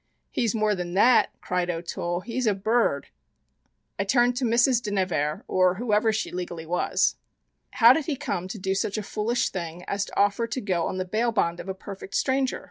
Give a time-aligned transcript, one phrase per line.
[0.31, 2.21] "He's more than that!" cried O'Toole.
[2.21, 3.05] "He's a bir rd!"
[3.99, 4.81] I turned to Mrs.
[4.81, 7.17] de Nevers or whoever she legally was.
[7.73, 10.87] "How did he come to do such a foolish thing as to offer to go
[10.87, 12.59] on the bail bond of a perfect stranger?